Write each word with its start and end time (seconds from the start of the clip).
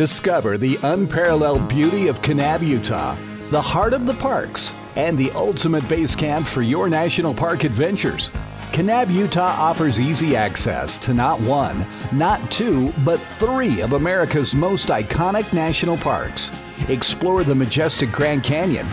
Discover 0.00 0.56
the 0.56 0.78
unparalleled 0.82 1.68
beauty 1.68 2.08
of 2.08 2.22
Kanab, 2.22 2.66
Utah, 2.66 3.14
the 3.50 3.60
heart 3.60 3.92
of 3.92 4.06
the 4.06 4.14
parks, 4.14 4.74
and 4.96 5.18
the 5.18 5.30
ultimate 5.32 5.86
base 5.90 6.16
camp 6.16 6.46
for 6.46 6.62
your 6.62 6.88
national 6.88 7.34
park 7.34 7.64
adventures. 7.64 8.30
Kanab, 8.72 9.12
Utah 9.12 9.54
offers 9.58 10.00
easy 10.00 10.34
access 10.34 10.96
to 10.96 11.12
not 11.12 11.38
one, 11.42 11.86
not 12.12 12.50
two, 12.50 12.94
but 13.04 13.20
three 13.20 13.82
of 13.82 13.92
America's 13.92 14.54
most 14.54 14.88
iconic 14.88 15.52
national 15.52 15.98
parks. 15.98 16.50
Explore 16.88 17.44
the 17.44 17.54
majestic 17.54 18.10
Grand 18.10 18.42
Canyon, 18.42 18.86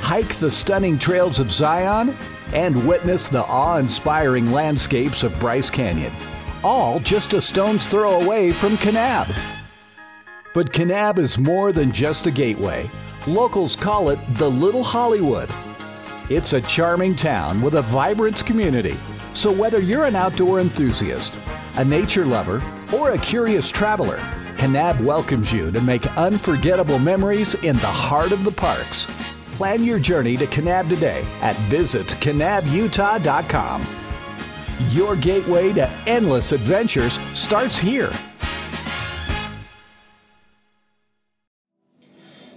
hike 0.00 0.36
the 0.36 0.48
stunning 0.48 0.96
trails 0.96 1.40
of 1.40 1.50
Zion, 1.50 2.16
and 2.52 2.86
witness 2.86 3.26
the 3.26 3.44
awe 3.46 3.78
inspiring 3.78 4.52
landscapes 4.52 5.24
of 5.24 5.36
Bryce 5.40 5.70
Canyon. 5.70 6.12
All 6.62 7.00
just 7.00 7.34
a 7.34 7.42
stone's 7.42 7.84
throw 7.84 8.20
away 8.20 8.52
from 8.52 8.76
Kanab. 8.76 9.34
But 10.54 10.72
Kanab 10.72 11.18
is 11.18 11.38
more 11.38 11.72
than 11.72 11.92
just 11.92 12.26
a 12.26 12.30
gateway. 12.30 12.90
Locals 13.26 13.74
call 13.74 14.10
it 14.10 14.18
the 14.34 14.50
Little 14.50 14.84
Hollywood. 14.84 15.48
It's 16.28 16.52
a 16.52 16.60
charming 16.60 17.16
town 17.16 17.62
with 17.62 17.76
a 17.76 17.82
vibrant 17.82 18.44
community. 18.44 18.98
So 19.32 19.50
whether 19.50 19.80
you're 19.80 20.04
an 20.04 20.14
outdoor 20.14 20.60
enthusiast, 20.60 21.40
a 21.76 21.84
nature 21.84 22.26
lover, 22.26 22.62
or 22.94 23.12
a 23.12 23.18
curious 23.18 23.70
traveler, 23.70 24.18
Kanab 24.56 25.00
welcomes 25.00 25.50
you 25.52 25.70
to 25.72 25.80
make 25.80 26.06
unforgettable 26.18 26.98
memories 26.98 27.54
in 27.56 27.76
the 27.76 27.86
heart 27.86 28.32
of 28.32 28.44
the 28.44 28.52
parks. 28.52 29.06
Plan 29.52 29.84
your 29.84 29.98
journey 29.98 30.36
to 30.36 30.46
Kanab 30.46 30.88
today 30.88 31.24
at 31.40 31.56
visitkanabutah.com. 31.70 33.86
Your 34.90 35.16
gateway 35.16 35.72
to 35.72 35.88
endless 36.06 36.52
adventures 36.52 37.18
starts 37.32 37.78
here. 37.78 38.12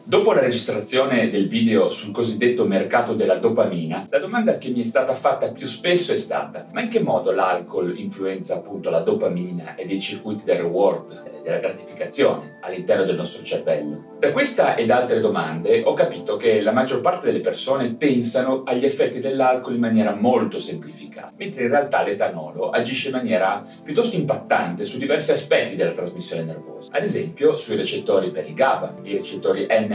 Dopo 0.07 0.33
la 0.33 0.41
registrazione 0.41 1.29
del 1.29 1.47
video 1.47 1.89
sul 1.89 2.11
cosiddetto 2.11 2.63
mercato 2.63 3.15
della 3.15 3.39
dopamina, 3.39 4.05
la 4.11 4.19
domanda 4.19 4.59
che 4.59 4.69
mi 4.69 4.81
è 4.81 4.83
stata 4.83 5.15
fatta 5.15 5.51
più 5.51 5.65
spesso 5.65 6.13
è 6.13 6.17
stata: 6.17 6.67
ma 6.73 6.83
in 6.83 6.89
che 6.89 6.99
modo 6.99 7.31
l'alcol 7.31 7.97
influenza 7.97 8.53
appunto 8.53 8.91
la 8.91 8.99
dopamina 8.99 9.73
e 9.73 9.87
dei 9.87 9.99
circuiti 9.99 10.43
del 10.43 10.57
reward? 10.57 11.33
della 11.45 11.59
gratificazione 11.59 12.57
all'interno 12.61 13.03
del 13.03 13.15
nostro 13.15 13.43
cervello. 13.43 14.15
Da 14.17 14.31
questa 14.31 14.75
ed 14.75 14.89
altre 14.89 15.19
domande 15.19 15.83
ho 15.85 15.93
capito 15.93 16.37
che 16.37 16.59
la 16.59 16.71
maggior 16.71 17.01
parte 17.01 17.27
delle 17.27 17.39
persone 17.39 17.93
pensano 17.93 18.63
agli 18.65 18.83
effetti 18.83 19.19
dell'alcol 19.19 19.75
in 19.75 19.79
maniera 19.79 20.15
molto 20.15 20.59
semplificata, 20.59 21.31
mentre 21.37 21.63
in 21.65 21.69
realtà 21.69 22.01
l'etanolo 22.01 22.71
agisce 22.71 23.09
in 23.09 23.15
maniera 23.15 23.63
piuttosto 23.83 24.15
impattante 24.15 24.85
su 24.85 24.97
diversi 24.97 25.31
aspetti 25.31 25.75
della 25.75 25.91
trasmissione 25.91 26.43
nervosa, 26.43 26.89
ad 26.91 27.03
esempio 27.03 27.55
sui 27.57 27.75
recettori 27.75 28.31
per 28.31 28.47
il 28.47 28.55
GABA, 28.55 28.95
i 29.03 29.13
recettori 29.13 29.67
NMDA 29.69 29.94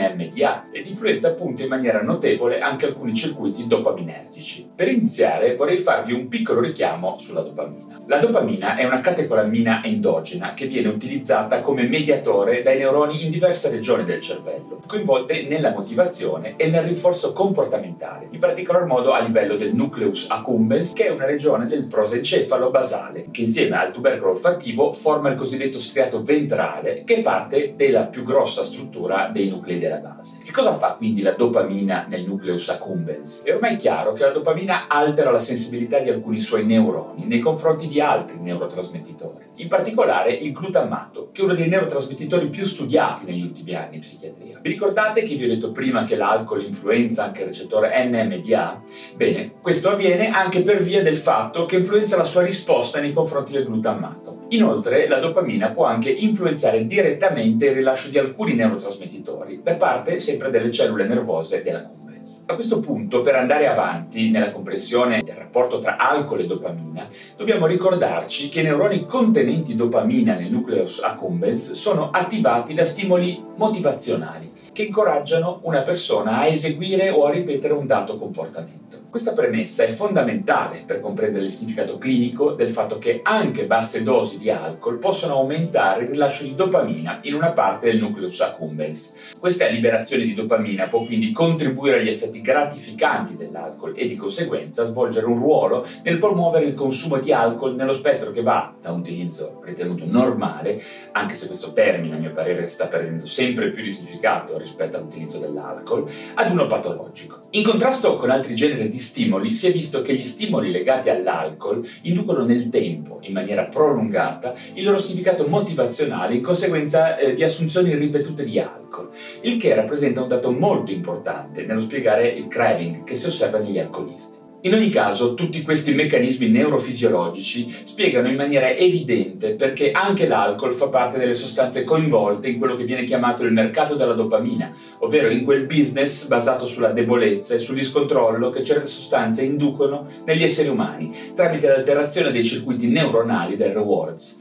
ed 0.73 0.87
influenza 0.87 1.29
appunto 1.29 1.63
in 1.63 1.69
maniera 1.69 2.03
notevole 2.03 2.61
anche 2.61 2.87
alcuni 2.87 3.15
circuiti 3.15 3.67
dopaminergici. 3.67 4.69
Per 4.75 4.89
iniziare 4.89 5.57
vorrei 5.57 5.79
farvi 5.79 6.13
un 6.13 6.29
piccolo 6.29 6.61
richiamo 6.61 7.19
sulla 7.19 7.43
dopamina. 7.43 7.91
La 8.07 8.19
dopamina 8.19 8.75
è 8.75 8.85
una 8.85 9.01
catecolamina 9.01 9.85
endogena 9.85 10.53
che 10.55 10.67
viene 10.67 10.89
utilizzata 10.89 11.61
come 11.61 11.87
mediatore 11.87 12.61
dai 12.63 12.79
neuroni 12.79 13.25
in 13.25 13.31
diverse 13.31 13.71
regioni 13.71 14.05
del 14.05 14.21
cervello, 14.21 14.83
coinvolte 14.85 15.47
nella 15.49 15.71
motivazione 15.71 16.55
e 16.57 16.69
nel 16.69 16.83
rinforzo 16.83 17.33
comportamentale, 17.33 18.27
in 18.33 18.41
particolar 18.41 18.85
modo 18.85 19.13
a 19.13 19.21
livello 19.21 19.55
del 19.55 19.75
nucleus 19.75 20.27
accumbens, 20.29 20.93
che 20.93 21.07
è 21.07 21.11
una 21.11 21.25
regione 21.25 21.69
del 21.69 21.87
prosencefalo 21.87 22.71
basale, 22.71 23.29
che 23.31 23.43
insieme 23.43 23.77
al 23.77 23.93
tubercolo 23.93 24.33
olfattivo 24.33 24.93
forma 24.93 25.31
il 25.31 25.37
cosiddetto 25.37 25.79
striato 25.79 26.23
ventrale, 26.23 27.05
che 27.05 27.19
è 27.19 27.23
parte 27.23 27.75
della 27.77 28.07
più 28.07 28.25
grossa 28.25 28.65
struttura 28.65 29.31
dei 29.33 29.49
nuclei 29.49 29.79
della 29.79 29.90
base. 29.97 30.41
Che 30.43 30.53
cosa 30.53 30.75
fa 30.75 30.95
quindi 30.95 31.23
la 31.23 31.33
dopamina 31.33 32.07
nel 32.09 32.25
nucleus 32.25 32.69
accumbens? 32.69 33.43
È 33.43 33.55
ormai 33.55 33.77
chiaro 33.77 34.13
che 34.13 34.25
la 34.25 34.31
dopamina 34.31 34.87
altera 34.89 35.31
la 35.31 35.39
sensibilità 35.39 35.99
di 35.99 36.11
alcuni 36.11 36.41
suoi 36.41 36.65
neuroni 36.65 37.27
nei 37.27 37.41
confronti 37.41 37.89
di 37.89 38.01
altri 38.01 38.39
neurotrasmettitori, 38.39 39.47
in 39.57 39.69
particolare 39.69 40.33
il 40.33 40.53
glutammato, 40.53 41.31
che 41.33 41.43
è 41.43 41.45
uno 41.45 41.55
dei 41.55 41.69
neurotrasmettitori 41.69 42.49
più 42.49 42.65
studiati 42.65 43.25
negli 43.25 43.43
ultimi 43.43 43.75
anni 43.75 43.97
in 43.97 44.01
psichiatria. 44.01 44.59
Vi 44.61 44.69
ricordate 44.69 45.23
che 45.23 45.35
vi 45.35 45.45
ho 45.45 45.49
detto 45.49 45.73
prima 45.73 46.05
che 46.05 46.17
l'alcol 46.17 46.63
influenza 46.63 47.25
anche 47.25 47.43
il 47.43 47.49
recettore 47.49 47.93
NMDA? 48.07 48.83
Bene, 49.17 49.53
questo 49.61 49.91
avviene 49.91 50.31
anche 50.31 50.63
per 50.63 50.83
via 50.83 51.03
del 51.03 51.17
fatto 51.17 51.67
che 51.67 51.77
influenza 51.77 52.17
la 52.17 52.25
sua 52.25 52.43
risposta 52.43 53.01
nei 53.01 53.13
confronti 53.13 53.53
del 53.53 53.65
glutammato. 53.65 54.40
Inoltre, 54.53 55.07
la 55.07 55.21
dopamina 55.21 55.71
può 55.71 55.85
anche 55.85 56.11
influenzare 56.11 56.85
direttamente 56.85 57.67
il 57.67 57.75
rilascio 57.75 58.09
di 58.09 58.19
alcuni 58.19 58.55
neurotrasmettitori 58.55 59.61
da 59.63 59.75
parte 59.75 60.19
sempre 60.19 60.51
delle 60.51 60.73
cellule 60.73 61.07
nervose 61.07 61.63
della 61.63 61.83
culla. 61.83 61.99
A 62.47 62.55
questo 62.55 62.81
punto, 62.81 63.23
per 63.23 63.37
andare 63.37 63.69
avanti 63.69 64.29
nella 64.29 64.51
comprensione 64.51 65.23
del 65.23 65.37
rapporto 65.37 65.79
tra 65.79 65.97
alcol 65.97 66.41
e 66.41 66.47
dopamina, 66.47 67.09
dobbiamo 67.37 67.67
ricordarci 67.67 68.49
che 68.49 68.61
i 68.61 68.65
neuroni 68.65 69.07
contenenti 69.07 69.77
dopamina 69.77 70.35
nel 70.35 70.51
nucleus 70.51 71.01
accumbens 71.01 71.73
sono 71.73 72.11
attivati 72.11 72.75
da 72.75 72.85
stimoli 72.85 73.41
motivazionali 73.57 74.51
che 74.73 74.83
incoraggiano 74.83 75.61
una 75.63 75.83
persona 75.83 76.41
a 76.41 76.47
eseguire 76.47 77.11
o 77.11 77.25
a 77.25 77.31
ripetere 77.31 77.73
un 77.73 77.87
dato 77.87 78.19
comportamento. 78.19 79.00
Questa 79.11 79.33
premessa 79.33 79.83
è 79.83 79.89
fondamentale 79.89 80.85
per 80.87 81.01
comprendere 81.01 81.45
il 81.45 81.51
significato 81.51 81.99
clinico 81.99 82.53
del 82.53 82.71
fatto 82.71 82.99
che 82.99 83.19
anche 83.25 83.67
basse 83.67 84.05
dosi 84.05 84.39
di 84.39 84.51
alcol 84.51 84.99
possono 84.99 85.33
aumentare 85.33 86.05
il 86.05 86.11
rilascio 86.11 86.45
di 86.45 86.55
dopamina 86.55 87.19
in 87.23 87.35
una 87.35 87.51
parte 87.51 87.87
del 87.91 87.99
nucleus 87.99 88.41
accumbens. 88.41 89.15
Questa 89.37 89.67
liberazione 89.67 90.23
di 90.23 90.33
dopamina 90.33 90.87
può 90.87 91.05
quindi 91.05 91.33
contribuire 91.33 91.99
agli 91.99 92.09
effetti 92.09 92.41
gratificanti 92.41 93.37
dell'alcol 93.37 93.95
e 93.97 94.07
di 94.07 94.15
conseguenza 94.15 94.85
svolgere 94.85 95.27
un 95.27 95.41
ruolo 95.41 95.85
nel 96.05 96.19
promuovere 96.19 96.67
il 96.67 96.75
consumo 96.75 97.19
di 97.19 97.33
alcol 97.33 97.75
nello 97.75 97.95
spettro 97.95 98.31
che 98.31 98.43
va 98.43 98.73
da 98.81 98.93
un 98.93 99.01
utilizzo 99.01 99.61
ritenuto 99.65 100.05
normale, 100.07 100.81
anche 101.11 101.35
se 101.35 101.49
questo 101.49 101.73
termine 101.73 102.15
a 102.15 102.19
mio 102.21 102.33
parere 102.33 102.69
sta 102.69 102.87
perdendo 102.87 103.27
sempre 103.27 103.73
più 103.73 103.83
di 103.83 103.91
significato 103.91 104.57
rispetto 104.57 104.99
all'utilizzo 104.99 105.41
dell'alcol, 105.41 106.09
ad 106.35 106.53
uno 106.53 106.69
patologico. 106.69 107.49
In 107.51 107.65
contrasto 107.65 108.15
con 108.15 108.31
altri 108.31 108.55
generi 108.55 108.89
di 108.89 108.99
stimoli 109.01 109.55
si 109.55 109.69
è 109.69 109.73
visto 109.73 110.03
che 110.03 110.15
gli 110.15 110.25
stimoli 110.25 110.71
legati 110.71 111.11
all'alcol 111.11 111.87
inducono 112.03 112.45
nel 112.45 112.69
tempo, 112.69 113.19
in 113.23 113.33
maniera 113.33 113.65
prolungata, 113.65 114.55
il 114.75 114.85
loro 114.85 114.99
significato 114.99 115.49
motivazionale 115.49 116.35
in 116.35 116.43
conseguenza 116.43 117.17
eh, 117.17 117.35
di 117.35 117.43
assunzioni 117.43 117.95
ripetute 117.95 118.45
di 118.45 118.59
alcol, 118.59 119.11
il 119.43 119.57
che 119.59 119.75
rappresenta 119.75 120.23
un 120.23 120.29
dato 120.29 120.53
molto 120.53 120.93
importante 120.93 121.65
nello 121.65 121.81
spiegare 121.81 122.29
il 122.29 122.49
craving 122.49 123.05
che 123.05 123.15
si 123.15 123.27
osserva 123.27 123.59
negli 123.59 123.79
alcolisti. 123.79 124.40
In 124.63 124.75
ogni 124.75 124.91
caso, 124.91 125.33
tutti 125.33 125.63
questi 125.63 125.95
meccanismi 125.95 126.49
neurofisiologici 126.51 127.75
spiegano 127.87 128.29
in 128.29 128.37
maniera 128.37 128.69
evidente 128.69 129.55
perché 129.55 129.91
anche 129.91 130.29
l'alcol 130.29 130.75
fa 130.75 130.89
parte 130.89 131.17
delle 131.17 131.35
sostanze 131.35 131.83
coinvolte 131.83 132.49
in 132.49 132.59
quello 132.59 132.77
che 132.77 132.85
viene 132.85 133.05
chiamato 133.05 133.43
il 133.43 133.55
mercato 133.55 133.95
della 133.95 134.13
dopamina, 134.13 134.71
ovvero 134.99 135.31
in 135.31 135.45
quel 135.45 135.65
business 135.65 136.27
basato 136.27 136.67
sulla 136.67 136.93
debolezza 136.93 137.55
e 137.55 137.59
sul 137.59 137.77
discontrollo 137.77 138.51
che 138.51 138.63
certe 138.63 138.87
sostanze 138.87 139.45
inducono 139.45 140.07
negli 140.27 140.43
esseri 140.43 140.69
umani 140.69 141.11
tramite 141.35 141.67
l'alterazione 141.67 142.31
dei 142.31 142.45
circuiti 142.45 142.89
neuronali 142.89 143.57
del 143.57 143.73
rewards 143.73 144.40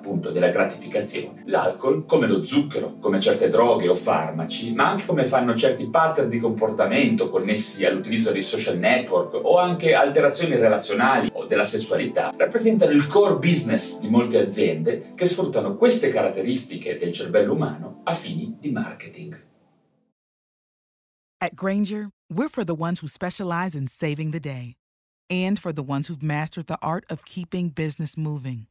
appunto 0.00 0.30
della 0.30 0.48
gratificazione. 0.48 1.42
L'alcol, 1.46 2.06
come 2.06 2.26
lo 2.26 2.42
zucchero, 2.42 2.96
come 2.98 3.20
certe 3.20 3.50
droghe 3.50 3.88
o 3.88 3.94
farmaci, 3.94 4.72
ma 4.72 4.88
anche 4.88 5.04
come 5.04 5.26
fanno 5.26 5.54
certi 5.54 5.88
pattern 5.88 6.30
di 6.30 6.40
comportamento 6.40 7.28
connessi 7.28 7.84
all'utilizzo 7.84 8.32
dei 8.32 8.42
social 8.42 8.78
network 8.78 9.34
o 9.34 9.58
anche 9.58 9.94
alterazioni 9.94 10.56
relazionali 10.56 11.30
o 11.34 11.44
della 11.44 11.64
sessualità, 11.64 12.32
rappresentano 12.34 12.92
il 12.92 13.06
core 13.06 13.36
business 13.36 14.00
di 14.00 14.08
molte 14.08 14.38
aziende 14.38 15.12
che 15.14 15.26
sfruttano 15.26 15.76
queste 15.76 16.08
caratteristiche 16.10 16.96
del 16.96 17.12
cervello 17.12 17.52
umano 17.52 18.00
a 18.04 18.14
fini 18.14 18.56
di 18.58 18.70
marketing. 18.70 19.48
At 21.42 21.54
Granger, 21.54 22.10
we're 22.32 22.48
for 22.48 22.64
the 22.64 22.74
ones 22.74 23.00
who 23.00 23.08
specialize 23.08 23.74
in 23.74 23.86
saving 23.86 24.30
the 24.30 24.40
day 24.40 24.76
and 25.30 25.58
for 25.58 25.72
the 25.72 25.82
ones 25.82 26.08
who've 26.08 26.22
mastered 26.22 26.66
the 26.66 26.78
art 26.82 27.04
of 27.10 27.24
keeping 27.24 27.68
business 27.70 28.16
moving. 28.16 28.66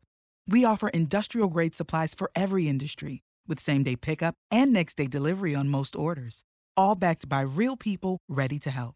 We 0.49 0.65
offer 0.65 0.89
industrial 0.89 1.47
grade 1.47 1.75
supplies 1.75 2.15
for 2.15 2.31
every 2.35 2.67
industry 2.67 3.21
with 3.47 3.59
same 3.59 3.83
day 3.83 3.95
pickup 3.95 4.33
and 4.49 4.73
next 4.73 4.97
day 4.97 5.05
delivery 5.05 5.53
on 5.53 5.69
most 5.69 5.95
orders, 5.95 6.43
all 6.75 6.95
backed 6.95 7.29
by 7.29 7.41
real 7.41 7.77
people 7.77 8.17
ready 8.27 8.57
to 8.59 8.71
help. 8.71 8.95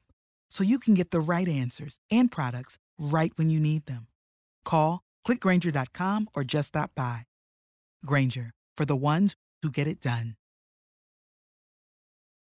So 0.49 0.63
you 0.63 0.79
can 0.79 0.95
get 0.95 1.11
the 1.11 1.19
right 1.19 1.47
answers 1.47 1.99
and 2.09 2.31
products 2.31 2.79
right 2.97 3.31
when 3.35 3.51
you 3.51 3.59
need 3.59 3.85
them. 3.85 4.07
Call 4.65 5.01
clickgranger.com 5.27 6.29
or 6.33 6.43
just 6.43 6.69
stop 6.69 6.89
by. 6.95 7.25
Granger 8.03 8.49
for 8.75 8.85
the 8.85 8.95
ones 8.95 9.35
who 9.61 9.69
get 9.69 9.85
it 9.87 10.01
done. 10.01 10.35